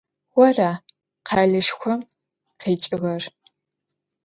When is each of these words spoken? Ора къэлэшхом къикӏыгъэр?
Ора 0.43 0.71
къэлэшхом 1.27 2.01
къикӏыгъэр? 2.59 3.23